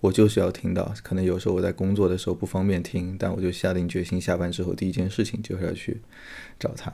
[0.00, 0.92] 我就是要听到。
[1.02, 6.00] 可能有时候我在工作的时候不方便听，但我就下定决心，下班之后第一件事情就是要去
[6.58, 6.92] 找它。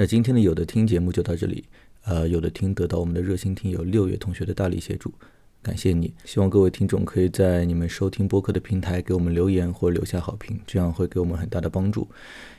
[0.00, 1.62] 那今天的有的听节目就到这里，
[2.04, 5.12] 呃，有的听得到我们的热心听友六月同学的大力协助，
[5.60, 6.14] 感谢你。
[6.24, 12.08] 希望各位听众可以在你们收听播客的平台给我们留言或留下好评，这样会给我们很大的帮助。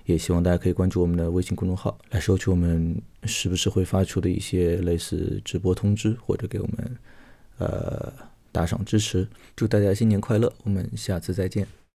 [0.05, 6.97] 也希望大家可以关注我们的微信公众号，来收取我们时不时会发出的一些类似直播通知，或者给我们
[7.57, 8.13] 呃
[8.51, 9.27] 打赏支持。
[9.55, 11.65] 祝大家新年快乐，我们下次再见。